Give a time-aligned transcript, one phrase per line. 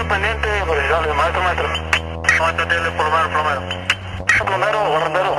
[0.00, 1.68] Maestro pendiente, horizonte, maestro, maestro.
[2.40, 3.60] Maestro, dile plomero, plomero.
[4.46, 5.34] Plomero, barrendero.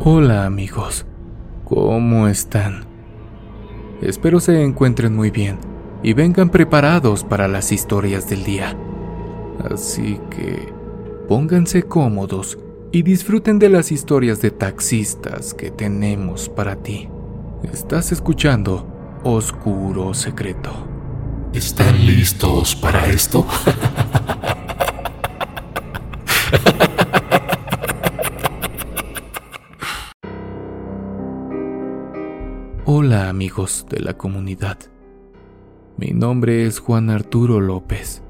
[0.00, 1.04] Hola amigos,
[1.64, 2.86] ¿cómo están?
[4.00, 5.58] Espero se encuentren muy bien
[6.02, 8.74] y vengan preparados para las historias del día.
[9.70, 10.72] Así que
[11.28, 12.56] pónganse cómodos
[12.96, 17.10] y disfruten de las historias de taxistas que tenemos para ti.
[17.70, 20.72] Estás escuchando Oscuro Secreto.
[21.52, 23.46] ¿Están listos para esto?
[32.86, 34.78] Hola amigos de la comunidad.
[35.98, 38.22] Mi nombre es Juan Arturo López.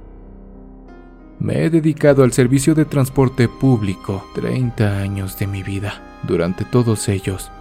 [1.47, 6.19] Me he dedicado al servicio de transporte público 30 años de mi vida.
[6.25, 7.53] Durante todos ellos,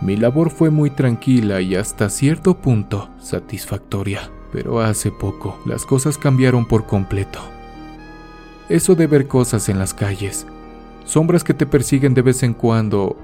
[0.00, 6.16] mi labor fue muy tranquila y hasta cierto punto satisfactoria, pero hace poco las cosas
[6.16, 7.40] cambiaron por completo.
[8.68, 10.46] Eso de ver cosas en las calles,
[11.04, 13.16] sombras que te persiguen de vez en cuando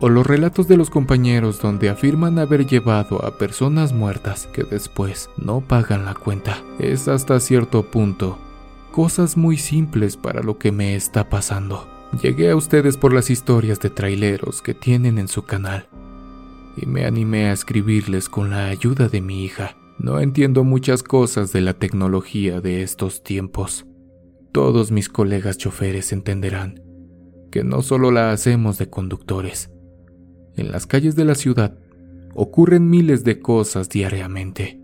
[0.00, 5.30] o los relatos de los compañeros donde afirman haber llevado a personas muertas que después
[5.38, 6.58] no pagan la cuenta.
[6.78, 8.38] Es hasta cierto punto
[8.96, 11.86] cosas muy simples para lo que me está pasando.
[12.22, 15.86] Llegué a ustedes por las historias de traileros que tienen en su canal
[16.78, 19.76] y me animé a escribirles con la ayuda de mi hija.
[19.98, 23.84] No entiendo muchas cosas de la tecnología de estos tiempos.
[24.50, 26.82] Todos mis colegas choferes entenderán
[27.52, 29.70] que no solo la hacemos de conductores,
[30.56, 31.78] en las calles de la ciudad
[32.32, 34.80] ocurren miles de cosas diariamente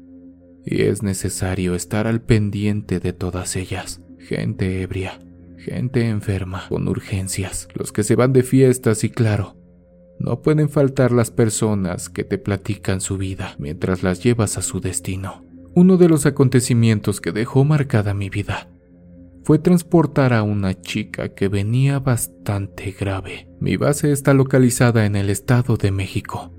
[0.67, 4.02] y es necesario estar al pendiente de todas ellas.
[4.29, 5.19] Gente ebria,
[5.59, 9.57] gente enferma, con urgencias, los que se van de fiestas y claro,
[10.19, 14.81] no pueden faltar las personas que te platican su vida mientras las llevas a su
[14.81, 15.45] destino.
[15.75, 18.69] Uno de los acontecimientos que dejó marcada mi vida
[19.45, 23.49] fue transportar a una chica que venía bastante grave.
[23.59, 26.55] Mi base está localizada en el Estado de México,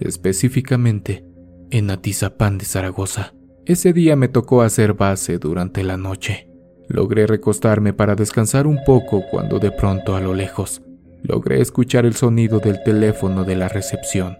[0.00, 1.24] específicamente
[1.70, 3.34] en Atizapán de Zaragoza.
[3.66, 6.48] Ese día me tocó hacer base durante la noche.
[6.88, 10.82] Logré recostarme para descansar un poco cuando de pronto a lo lejos
[11.24, 14.36] logré escuchar el sonido del teléfono de la recepción.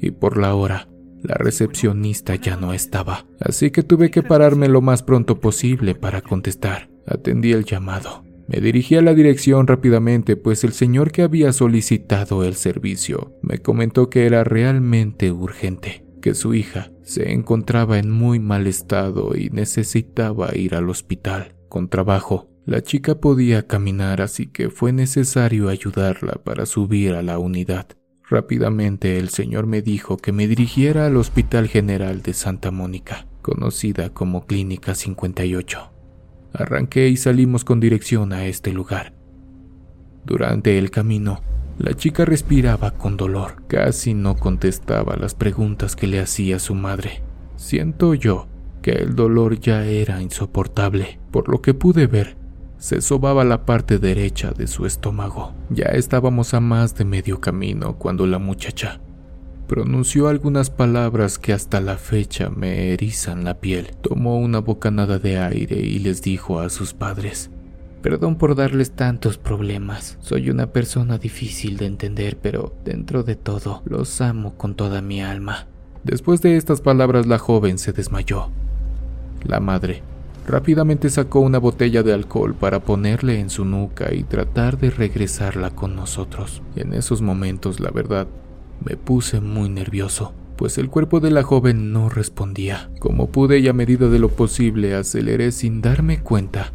[0.00, 0.88] Y por la hora,
[1.22, 6.20] la recepcionista ya no estaba, así que tuve que pararme lo más pronto posible para
[6.20, 6.90] contestar.
[7.06, 8.24] Atendí el llamado.
[8.48, 13.58] Me dirigí a la dirección rápidamente, pues el señor que había solicitado el servicio me
[13.58, 19.50] comentó que era realmente urgente, que su hija se encontraba en muy mal estado y
[19.50, 21.54] necesitaba ir al hospital.
[21.70, 27.38] Con trabajo, la chica podía caminar, así que fue necesario ayudarla para subir a la
[27.38, 27.86] unidad.
[28.28, 34.10] Rápidamente el señor me dijo que me dirigiera al Hospital General de Santa Mónica, conocida
[34.10, 35.92] como Clínica 58.
[36.54, 39.14] Arranqué y salimos con dirección a este lugar.
[40.24, 41.40] Durante el camino,
[41.78, 47.22] la chica respiraba con dolor, casi no contestaba las preguntas que le hacía su madre.
[47.54, 48.48] Siento yo
[48.82, 52.36] que el dolor ya era insoportable, por lo que pude ver,
[52.78, 55.52] se sobaba la parte derecha de su estómago.
[55.68, 59.00] Ya estábamos a más de medio camino cuando la muchacha
[59.70, 63.92] Pronunció algunas palabras que hasta la fecha me erizan la piel.
[64.00, 67.52] Tomó una bocanada de aire y les dijo a sus padres,
[68.02, 70.18] Perdón por darles tantos problemas.
[70.22, 75.22] Soy una persona difícil de entender, pero dentro de todo, los amo con toda mi
[75.22, 75.68] alma.
[76.02, 78.50] Después de estas palabras la joven se desmayó.
[79.44, 80.02] La madre
[80.46, 85.70] rápidamente sacó una botella de alcohol para ponerle en su nuca y tratar de regresarla
[85.70, 86.62] con nosotros.
[86.76, 88.26] En esos momentos, la verdad,
[88.84, 92.90] me puse muy nervioso, pues el cuerpo de la joven no respondía.
[92.98, 96.72] Como pude y a medida de lo posible aceleré sin darme cuenta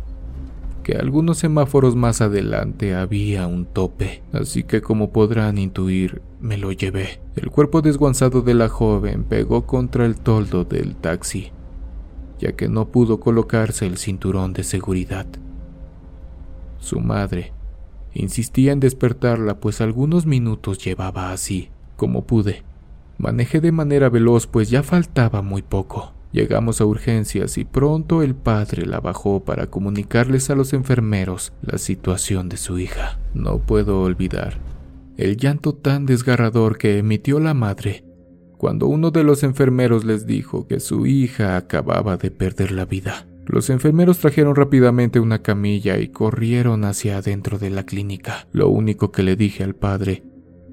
[0.86, 6.72] que algunos semáforos más adelante había un tope, así que como podrán intuir, me lo
[6.72, 7.20] llevé.
[7.35, 11.52] El cuerpo desguanzado de la joven pegó contra el toldo del taxi,
[12.40, 15.26] ya que no pudo colocarse el cinturón de seguridad.
[16.79, 17.53] Su madre
[18.14, 22.64] insistía en despertarla, pues algunos minutos llevaba así como pude.
[23.17, 26.14] Manejé de manera veloz pues ya faltaba muy poco.
[26.32, 31.78] Llegamos a urgencias y pronto el padre la bajó para comunicarles a los enfermeros la
[31.78, 33.20] situación de su hija.
[33.34, 34.59] No puedo olvidar
[35.17, 38.03] el llanto tan desgarrador que emitió la madre
[38.57, 43.28] cuando uno de los enfermeros les dijo que su hija acababa de perder la vida.
[43.46, 48.47] Los enfermeros trajeron rápidamente una camilla y corrieron hacia adentro de la clínica.
[48.52, 50.23] Lo único que le dije al padre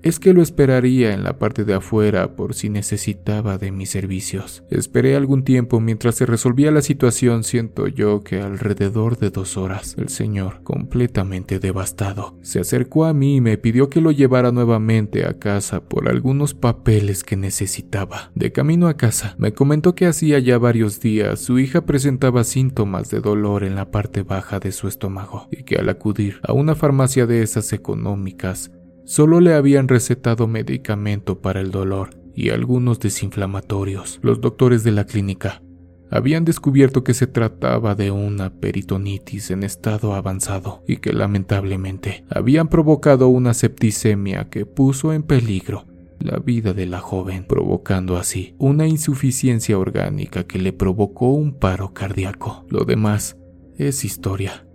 [0.02, 4.64] es que lo esperaría en la parte de afuera por si necesitaba de mis servicios.
[4.70, 9.94] Esperé algún tiempo mientras se resolvía la situación, siento yo que alrededor de dos horas,
[9.98, 15.24] el señor, completamente devastado, se acercó a mí y me pidió que lo llevara nuevamente
[15.26, 18.30] a casa por algunos papeles que necesitaba.
[18.34, 23.10] De camino a casa, me comentó que hacía ya varios días su hija presentaba síntomas
[23.10, 26.74] de dolor en la parte baja de su estómago y que al acudir a una
[26.74, 28.70] farmacia de esas económicas,
[29.12, 34.18] Solo le habían recetado medicamento para el dolor y algunos desinflamatorios.
[34.22, 35.62] Los doctores de la clínica
[36.10, 42.68] habían descubierto que se trataba de una peritonitis en estado avanzado y que lamentablemente habían
[42.68, 45.84] provocado una septicemia que puso en peligro
[46.18, 51.92] la vida de la joven, provocando así una insuficiencia orgánica que le provocó un paro
[51.92, 52.64] cardíaco.
[52.70, 53.36] Lo demás
[53.76, 54.66] es historia.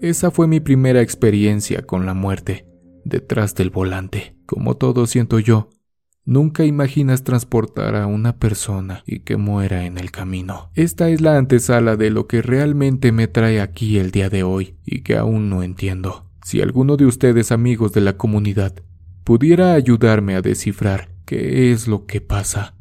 [0.00, 2.73] Esa fue mi primera experiencia con la muerte
[3.04, 4.36] detrás del volante.
[4.46, 5.70] Como todo siento yo,
[6.24, 10.70] nunca imaginas transportar a una persona y que muera en el camino.
[10.74, 14.76] Esta es la antesala de lo que realmente me trae aquí el día de hoy
[14.84, 16.30] y que aún no entiendo.
[16.44, 18.74] Si alguno de ustedes amigos de la comunidad
[19.24, 22.74] pudiera ayudarme a descifrar qué es lo que pasa,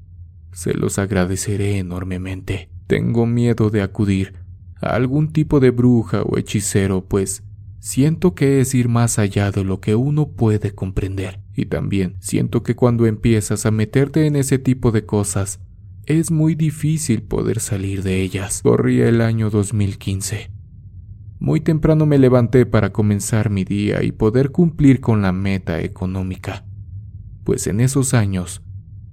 [0.52, 2.70] se los agradeceré enormemente.
[2.88, 4.34] Tengo miedo de acudir
[4.82, 7.44] a algún tipo de bruja o hechicero, pues
[7.84, 11.42] Siento que es ir más allá de lo que uno puede comprender.
[11.54, 15.60] Y también siento que cuando empiezas a meterte en ese tipo de cosas,
[16.06, 18.62] es muy difícil poder salir de ellas.
[18.64, 20.50] Corría el año 2015.
[21.40, 26.66] Muy temprano me levanté para comenzar mi día y poder cumplir con la meta económica.
[27.44, 28.62] Pues en esos años,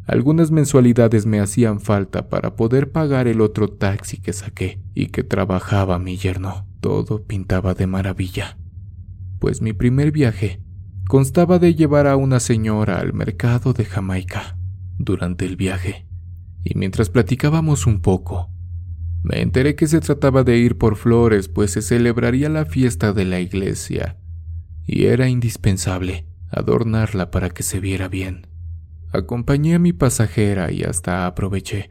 [0.06, 5.24] algunas mensualidades me hacían falta para poder pagar el otro taxi que saqué y que
[5.24, 6.68] trabajaba mi yerno.
[6.80, 8.59] Todo pintaba de maravilla
[9.40, 10.62] pues mi primer viaje
[11.08, 14.56] constaba de llevar a una señora al mercado de Jamaica.
[14.96, 16.06] Durante el viaje,
[16.62, 18.50] y mientras platicábamos un poco,
[19.22, 23.24] me enteré que se trataba de ir por flores, pues se celebraría la fiesta de
[23.24, 24.18] la iglesia,
[24.86, 28.46] y era indispensable adornarla para que se viera bien.
[29.10, 31.90] Acompañé a mi pasajera y hasta aproveché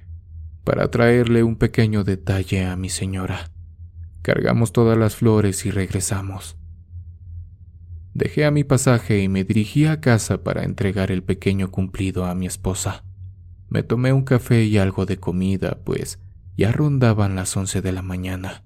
[0.64, 3.50] para traerle un pequeño detalle a mi señora.
[4.22, 6.59] Cargamos todas las flores y regresamos.
[8.20, 12.36] Dejé a mi pasaje y me dirigí a casa para entregar el pequeño cumplido a
[12.36, 13.06] mi esposa.
[13.70, 16.20] Me tomé un café y algo de comida, pues
[16.58, 18.66] ya rondaban las once de la mañana.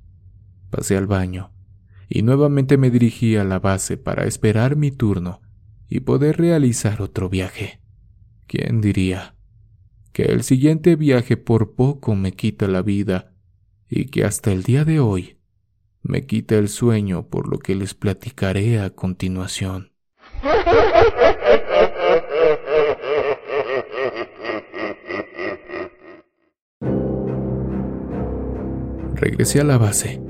[0.71, 1.51] Pasé al baño
[2.09, 5.39] y nuevamente me dirigí a la base para esperar mi turno
[5.87, 7.79] y poder realizar otro viaje.
[8.47, 9.35] ¿Quién diría
[10.13, 13.35] que el siguiente viaje por poco me quita la vida
[13.87, 15.37] y que hasta el día de hoy
[16.03, 19.91] me quita el sueño por lo que les platicaré a continuación.
[29.15, 30.21] Regresé a la base.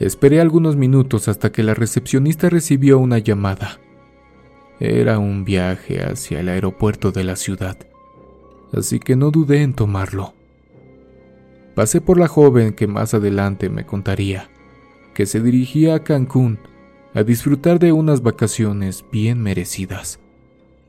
[0.00, 3.78] Esperé algunos minutos hasta que la recepcionista recibió una llamada.
[4.80, 7.78] Era un viaje hacia el aeropuerto de la ciudad,
[8.72, 10.34] así que no dudé en tomarlo.
[11.74, 14.50] Pasé por la joven que más adelante me contaría
[15.16, 16.58] que se dirigía a Cancún
[17.14, 20.20] a disfrutar de unas vacaciones bien merecidas.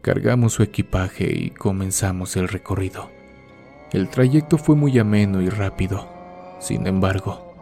[0.01, 3.09] Cargamos su equipaje y comenzamos el recorrido.
[3.93, 6.09] El trayecto fue muy ameno y rápido.
[6.59, 7.53] Sin embargo,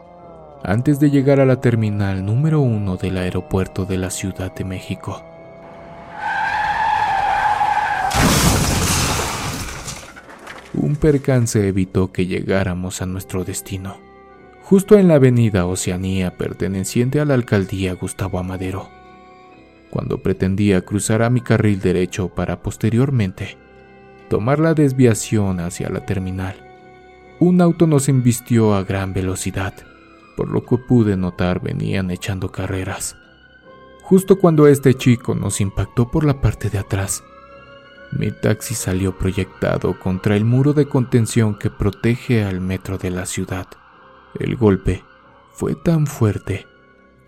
[0.64, 5.24] antes de llegar a la terminal número uno del aeropuerto de la Ciudad de México,
[10.74, 14.05] un percance evitó que llegáramos a nuestro destino
[14.66, 18.90] justo en la avenida Oceanía perteneciente a la alcaldía Gustavo Amadero,
[19.92, 23.60] cuando pretendía cruzar a mi carril derecho para posteriormente
[24.28, 26.56] tomar la desviación hacia la terminal.
[27.40, 29.76] Un auto nos embistió a gran velocidad,
[30.36, 33.16] por lo que pude notar venían echando carreras.
[34.02, 37.24] Justo cuando este chico nos impactó por la parte de atrás,
[38.12, 43.28] mi taxi salió proyectado contra el muro de contención que protege al metro de la
[43.28, 43.68] ciudad.
[44.40, 45.04] El golpe
[45.54, 46.68] fue tan fuerte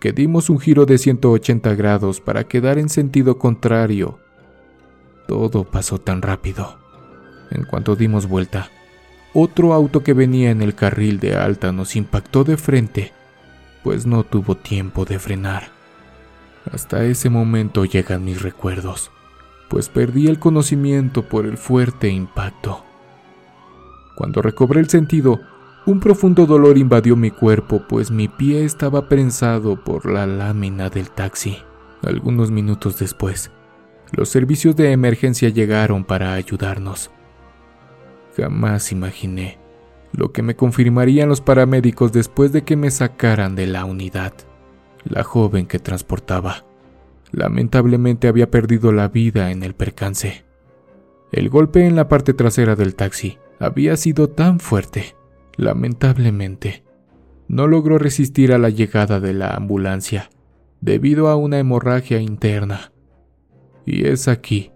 [0.00, 4.18] que dimos un giro de 180 grados para quedar en sentido contrario.
[5.26, 6.78] Todo pasó tan rápido.
[7.50, 8.70] En cuanto dimos vuelta,
[9.32, 13.12] otro auto que venía en el carril de alta nos impactó de frente,
[13.82, 15.68] pues no tuvo tiempo de frenar.
[16.70, 19.10] Hasta ese momento llegan mis recuerdos,
[19.68, 22.84] pues perdí el conocimiento por el fuerte impacto.
[24.16, 25.40] Cuando recobré el sentido,
[25.86, 31.10] Un profundo dolor invadió mi cuerpo, pues mi pie estaba prensado por la lámina del
[31.10, 31.58] taxi.
[32.02, 33.50] Algunos minutos después,
[34.12, 37.10] los servicios de emergencia llegaron para ayudarnos.
[38.36, 39.58] Jamás imaginé
[40.12, 44.32] lo que me confirmarían los paramédicos después de que me sacaran de la unidad.
[45.04, 46.64] La joven que transportaba
[47.30, 50.44] lamentablemente había perdido la vida en el percance.
[51.30, 55.14] El golpe en la parte trasera del taxi había sido tan fuerte
[55.58, 56.84] Lamentablemente,
[57.48, 60.30] no logró resistir a la llegada de la ambulancia
[60.80, 62.92] debido a una hemorragia interna.
[63.84, 64.70] Y es aquí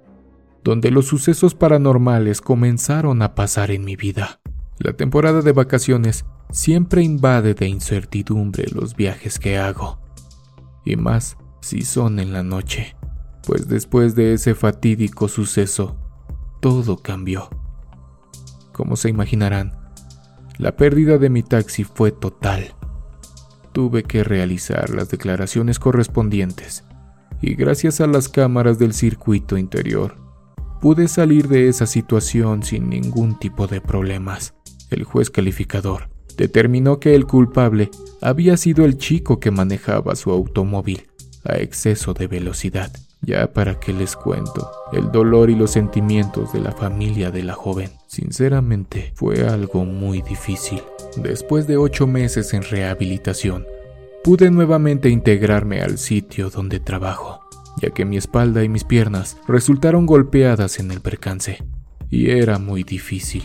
[0.64, 4.40] donde los sucesos paranormales comenzaron a pasar en mi vida.
[4.78, 10.00] La temporada de vacaciones siempre invade de incertidumbre los viajes que hago,
[10.84, 12.96] y más si son en la noche,
[13.46, 15.96] pues después de ese fatídico suceso,
[16.60, 17.50] todo cambió.
[18.72, 19.81] Como se imaginarán,
[20.62, 22.72] la pérdida de mi taxi fue total.
[23.72, 26.84] Tuve que realizar las declaraciones correspondientes
[27.40, 30.14] y gracias a las cámaras del circuito interior
[30.80, 34.54] pude salir de esa situación sin ningún tipo de problemas.
[34.90, 37.90] El juez calificador determinó que el culpable
[38.20, 41.08] había sido el chico que manejaba su automóvil
[41.44, 42.92] a exceso de velocidad.
[43.22, 47.54] Ya para qué les cuento el dolor y los sentimientos de la familia de la
[47.54, 47.90] joven.
[48.08, 50.82] Sinceramente, fue algo muy difícil.
[51.16, 53.64] Después de ocho meses en rehabilitación,
[54.24, 57.40] pude nuevamente integrarme al sitio donde trabajo,
[57.80, 61.62] ya que mi espalda y mis piernas resultaron golpeadas en el percance,
[62.10, 63.44] y era muy difícil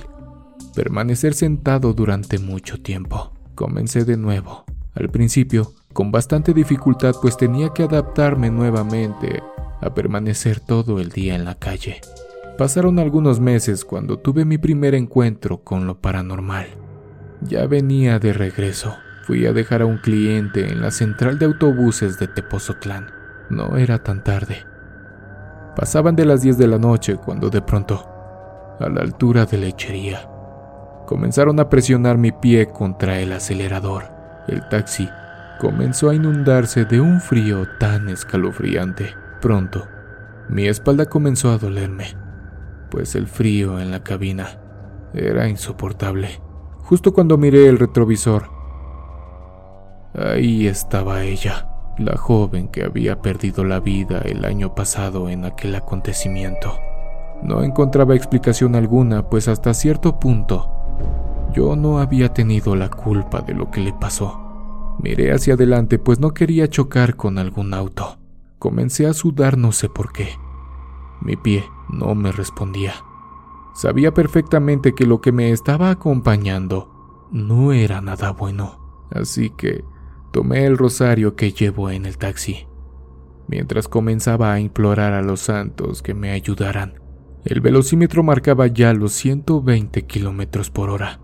[0.77, 3.33] permanecer sentado durante mucho tiempo.
[3.55, 4.63] Comencé de nuevo.
[4.93, 9.41] Al principio, con bastante dificultad pues tenía que adaptarme nuevamente
[9.81, 12.01] a permanecer todo el día en la calle.
[12.57, 16.67] Pasaron algunos meses cuando tuve mi primer encuentro con lo paranormal.
[17.41, 18.95] Ya venía de regreso.
[19.23, 23.11] Fui a dejar a un cliente en la central de autobuses de Tepozotlán.
[23.49, 24.65] No era tan tarde.
[25.75, 30.27] Pasaban de las 10 de la noche cuando de pronto, a la altura de lechería,
[31.05, 34.05] comenzaron a presionar mi pie contra el acelerador.
[34.47, 35.07] El taxi
[35.59, 39.85] comenzó a inundarse de un frío tan escalofriante Pronto,
[40.49, 42.15] mi espalda comenzó a dolerme,
[42.89, 44.59] pues el frío en la cabina
[45.13, 46.41] era insoportable.
[46.79, 48.49] Justo cuando miré el retrovisor,
[50.15, 55.75] ahí estaba ella, la joven que había perdido la vida el año pasado en aquel
[55.75, 56.79] acontecimiento.
[57.43, 60.73] No encontraba explicación alguna, pues hasta cierto punto
[61.53, 64.95] yo no había tenido la culpa de lo que le pasó.
[64.99, 68.17] Miré hacia adelante, pues no quería chocar con algún auto.
[68.59, 70.29] Comencé a sudar no sé por qué.
[71.21, 72.93] Mi pie no me respondía.
[73.75, 79.83] Sabía perfectamente que lo que me estaba acompañando no era nada bueno, así que
[80.31, 82.67] tomé el rosario que llevo en el taxi.
[83.47, 86.99] Mientras comenzaba a implorar a los santos que me ayudaran,
[87.45, 91.19] el velocímetro marcaba ya los 120 kilómetros por hora,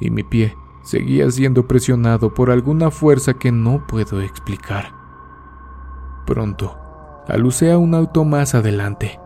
[0.00, 4.99] y mi pie seguía siendo presionado por alguna fuerza que no puedo explicar.
[6.26, 6.76] Pronto,
[7.28, 9.18] alucé a un auto más adelante,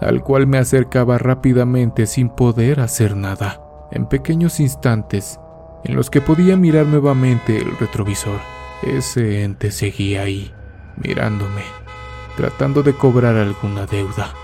[0.00, 3.60] al cual me acercaba rápidamente sin poder hacer nada.
[3.90, 5.40] En pequeños instantes,
[5.84, 8.40] en los que podía mirar nuevamente el retrovisor,
[8.82, 10.52] ese ente seguía ahí,
[10.96, 11.62] mirándome,
[12.36, 14.34] tratando de cobrar alguna deuda.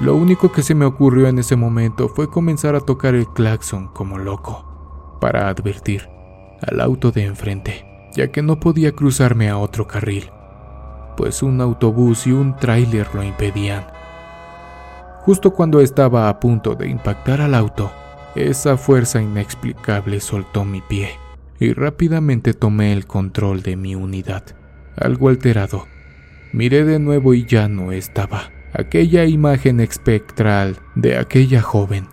[0.00, 3.88] Lo único que se me ocurrió en ese momento fue comenzar a tocar el claxon
[3.88, 6.08] como loco, para advertir
[6.66, 10.30] al auto de enfrente, ya que no podía cruzarme a otro carril
[11.22, 13.86] pues un autobús y un tráiler lo impedían.
[15.20, 17.92] Justo cuando estaba a punto de impactar al auto,
[18.34, 21.10] esa fuerza inexplicable soltó mi pie
[21.60, 24.42] y rápidamente tomé el control de mi unidad.
[24.96, 25.86] Algo alterado,
[26.52, 28.50] miré de nuevo y ya no estaba.
[28.72, 32.08] Aquella imagen espectral de aquella joven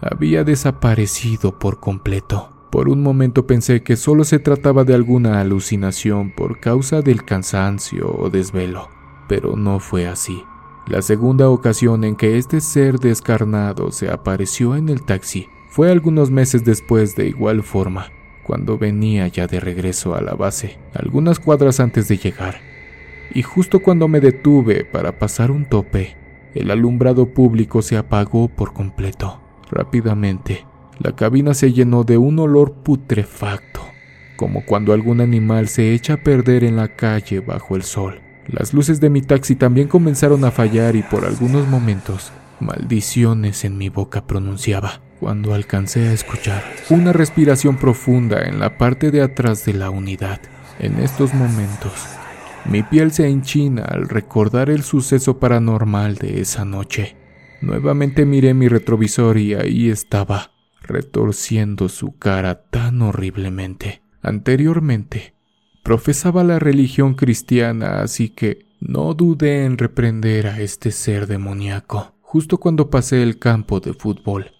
[0.00, 2.49] había desaparecido por completo.
[2.70, 8.14] Por un momento pensé que solo se trataba de alguna alucinación por causa del cansancio
[8.16, 8.88] o desvelo,
[9.28, 10.44] pero no fue así.
[10.86, 16.30] La segunda ocasión en que este ser descarnado se apareció en el taxi fue algunos
[16.30, 18.12] meses después de igual forma,
[18.44, 22.60] cuando venía ya de regreso a la base, algunas cuadras antes de llegar.
[23.32, 26.16] Y justo cuando me detuve para pasar un tope,
[26.54, 29.40] el alumbrado público se apagó por completo.
[29.70, 30.66] Rápidamente,
[31.00, 33.80] la cabina se llenó de un olor putrefacto,
[34.36, 38.20] como cuando algún animal se echa a perder en la calle bajo el sol.
[38.46, 43.78] Las luces de mi taxi también comenzaron a fallar y por algunos momentos maldiciones en
[43.78, 45.00] mi boca pronunciaba.
[45.20, 50.40] cuando alcancé a escuchar una respiración profunda en la parte de atrás de la unidad.
[50.78, 51.92] En estos momentos,
[52.64, 57.16] mi piel se enchina al recordar el suceso paranormal de esa noche.
[57.60, 60.52] Nuevamente miré mi retrovisor y ahí estaba,
[60.90, 64.02] retorciendo su cara tan horriblemente.
[64.22, 65.34] Anteriormente,
[65.82, 72.58] profesaba la religión cristiana, así que no dudé en reprender a este ser demoníaco, justo
[72.58, 74.52] cuando pasé el campo de fútbol.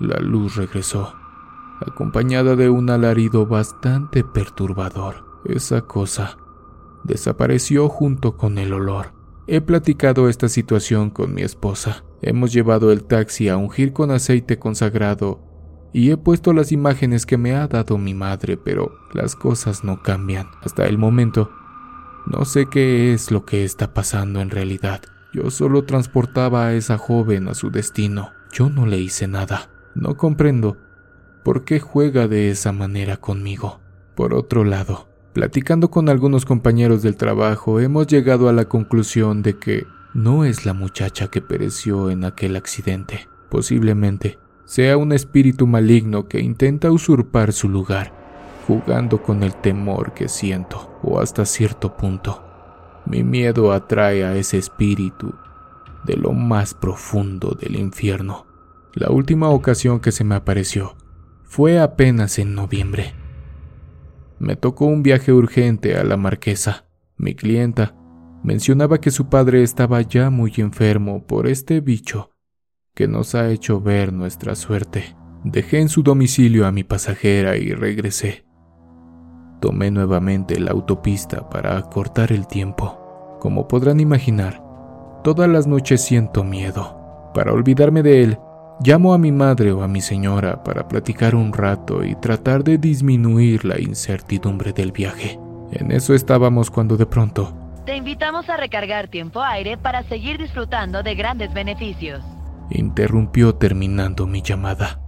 [0.00, 1.12] La luz regresó,
[1.84, 5.40] acompañada de un alarido bastante perturbador.
[5.44, 6.38] Esa cosa
[7.02, 9.17] desapareció junto con el olor.
[9.50, 12.04] He platicado esta situación con mi esposa.
[12.20, 15.40] Hemos llevado el taxi a ungir con aceite consagrado
[15.90, 20.02] y he puesto las imágenes que me ha dado mi madre, pero las cosas no
[20.02, 20.48] cambian.
[20.60, 21.50] Hasta el momento,
[22.26, 25.00] no sé qué es lo que está pasando en realidad.
[25.32, 28.32] Yo solo transportaba a esa joven a su destino.
[28.52, 29.70] Yo no le hice nada.
[29.94, 30.76] No comprendo
[31.42, 33.80] por qué juega de esa manera conmigo.
[34.14, 35.07] Por otro lado,
[35.38, 40.66] platicando con algunos compañeros del trabajo, hemos llegado a la conclusión de que no es
[40.66, 43.28] la muchacha que pereció en aquel accidente.
[43.48, 48.12] Posiblemente sea un espíritu maligno que intenta usurpar su lugar,
[48.66, 52.42] jugando con el temor que siento, o hasta cierto punto.
[53.06, 55.34] Mi miedo atrae a ese espíritu
[56.04, 58.44] de lo más profundo del infierno.
[58.92, 60.96] La última ocasión que se me apareció
[61.44, 63.14] fue apenas en noviembre.
[64.38, 66.84] Me tocó un viaje urgente a la marquesa.
[67.16, 67.94] Mi clienta
[68.42, 72.30] mencionaba que su padre estaba ya muy enfermo por este bicho
[72.98, 75.14] que nos ha hecho ver nuestra suerte.
[75.44, 78.44] Dejé en su domicilio a mi pasajera y regresé.
[79.60, 83.38] Tomé nuevamente la autopista para cortar el tiempo.
[83.38, 84.60] Como podrán imaginar,
[85.22, 87.30] todas las noches siento miedo.
[87.34, 88.38] Para olvidarme de él,
[88.80, 92.78] Llamo a mi madre o a mi señora para platicar un rato y tratar de
[92.78, 95.36] disminuir la incertidumbre del viaje.
[95.72, 97.52] En eso estábamos cuando de pronto...
[97.84, 102.22] Te invitamos a recargar tiempo aire para seguir disfrutando de grandes beneficios.
[102.70, 105.00] Interrumpió terminando mi llamada.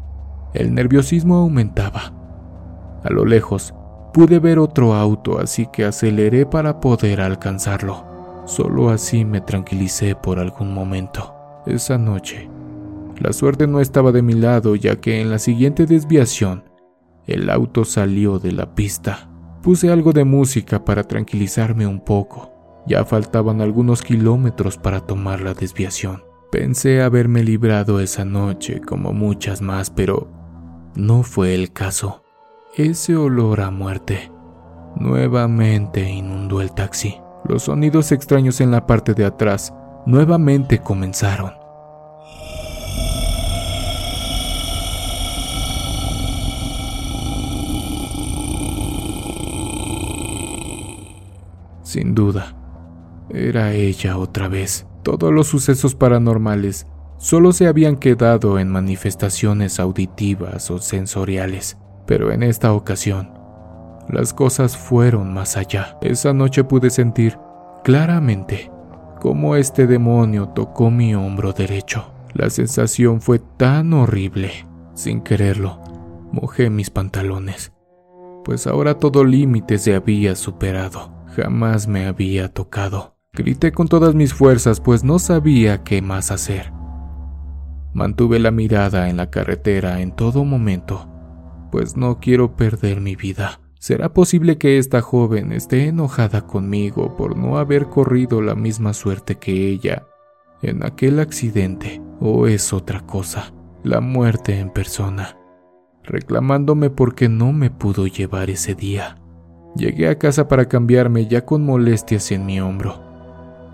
[0.52, 2.12] El nerviosismo aumentaba.
[3.04, 3.72] A lo lejos,
[4.12, 8.04] pude ver otro auto, así que aceleré para poder alcanzarlo.
[8.46, 11.34] Solo así me tranquilicé por algún momento.
[11.66, 12.48] Esa noche
[13.20, 16.64] la suerte no estaba de mi lado ya que en la siguiente desviación
[17.26, 19.30] el auto salió de la pista.
[19.62, 22.50] Puse algo de música para tranquilizarme un poco.
[22.86, 26.24] Ya faltaban algunos kilómetros para tomar la desviación.
[26.50, 30.28] Pensé haberme librado esa noche como muchas más, pero
[30.96, 32.24] no fue el caso.
[32.74, 34.32] Ese olor a muerte
[34.96, 37.20] nuevamente inundó el taxi.
[37.44, 39.74] Los sonidos extraños en la parte de atrás
[40.06, 41.59] nuevamente comenzaron.
[51.90, 52.54] Sin duda,
[53.30, 54.86] era ella otra vez.
[55.02, 56.86] Todos los sucesos paranormales
[57.18, 63.32] solo se habían quedado en manifestaciones auditivas o sensoriales, pero en esta ocasión,
[64.08, 65.98] las cosas fueron más allá.
[66.00, 67.36] Esa noche pude sentir
[67.82, 68.70] claramente
[69.20, 72.12] cómo este demonio tocó mi hombro derecho.
[72.34, 74.64] La sensación fue tan horrible.
[74.94, 75.80] Sin quererlo,
[76.30, 77.72] mojé mis pantalones,
[78.44, 81.18] pues ahora todo límite se había superado.
[81.36, 83.16] Jamás me había tocado.
[83.32, 86.72] Grité con todas mis fuerzas, pues no sabía qué más hacer.
[87.92, 91.08] Mantuve la mirada en la carretera en todo momento,
[91.70, 93.60] pues no quiero perder mi vida.
[93.78, 99.36] ¿Será posible que esta joven esté enojada conmigo por no haber corrido la misma suerte
[99.36, 100.06] que ella
[100.60, 102.02] en aquel accidente?
[102.20, 103.54] ¿O es otra cosa?
[103.82, 105.38] La muerte en persona,
[106.02, 109.19] reclamándome porque no me pudo llevar ese día.
[109.76, 113.00] Llegué a casa para cambiarme ya con molestias en mi hombro,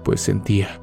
[0.04, 0.80] pues sentía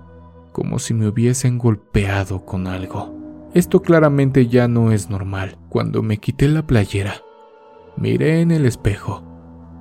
[0.54, 3.14] como si me hubiesen golpeado con algo.
[3.54, 5.58] Esto claramente ya no es normal.
[5.68, 7.16] Cuando me quité la playera,
[7.98, 9.24] miré en el espejo,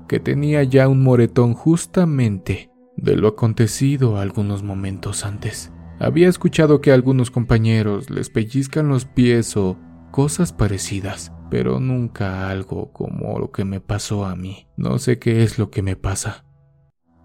[0.08, 5.70] que tenía ya un moretón justamente de lo acontecido algunos momentos antes.
[6.00, 9.78] Había escuchado que a algunos compañeros les pellizcan los pies o
[10.10, 14.68] cosas parecidas pero nunca algo como lo que me pasó a mí.
[14.78, 16.46] No sé qué es lo que me pasa,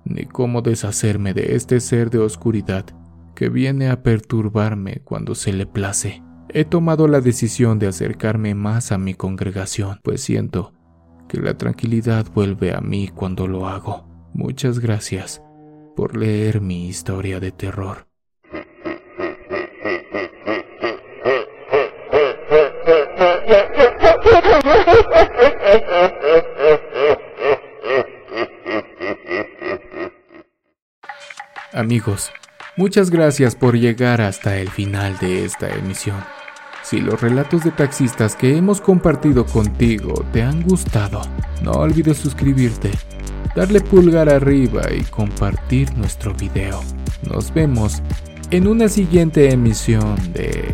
[0.04, 2.86] ni cómo deshacerme de este ser de oscuridad
[3.36, 6.22] que viene a perturbarme cuando se le place.
[6.50, 10.74] He tomado la decisión de acercarme más a mi congregación, pues siento
[11.30, 14.10] que la tranquilidad vuelve a mí cuando lo hago.
[14.34, 15.42] Muchas gracias
[15.96, 18.07] por leer mi historia de terror.
[31.78, 32.32] Amigos,
[32.76, 36.18] muchas gracias por llegar hasta el final de esta emisión.
[36.82, 41.22] Si los relatos de taxistas que hemos compartido contigo te han gustado,
[41.62, 42.90] no olvides suscribirte,
[43.56, 46.82] darle pulgar arriba y compartir nuestro video.
[47.30, 48.02] Nos vemos
[48.50, 50.74] en una siguiente emisión de